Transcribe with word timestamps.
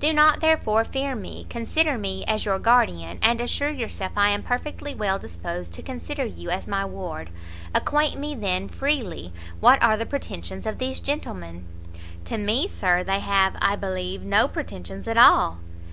Do 0.00 0.12
not, 0.12 0.40
therefore, 0.40 0.82
fear 0.84 1.14
me; 1.14 1.46
consider 1.48 1.96
me 1.96 2.24
as 2.26 2.44
your 2.44 2.58
guardian, 2.58 3.20
and 3.22 3.40
assure 3.40 3.70
yourself 3.70 4.10
I 4.16 4.30
am 4.30 4.42
perfectly 4.42 4.92
well 4.92 5.20
disposed 5.20 5.70
to 5.74 5.82
consider 5.82 6.24
you 6.24 6.50
as 6.50 6.66
my 6.66 6.84
ward. 6.84 7.30
Acquaint 7.72 8.18
me, 8.18 8.34
then, 8.34 8.68
freely, 8.68 9.32
what 9.60 9.80
are 9.80 9.96
the 9.96 10.04
pretensions 10.04 10.66
of 10.66 10.78
these 10.78 10.98
gentlemen?" 10.98 11.64
"To 12.24 12.36
me, 12.36 12.66
Sir, 12.66 13.04
they 13.04 13.20
have, 13.20 13.54
I 13.62 13.76
believe, 13.76 14.22
no 14.24 14.48
pretensions 14.48 15.06
at 15.06 15.16
all." 15.16 15.58